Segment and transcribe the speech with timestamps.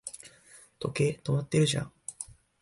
[0.79, 1.93] 時計、止まってるじゃん